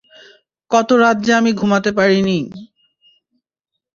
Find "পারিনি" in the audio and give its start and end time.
1.97-2.37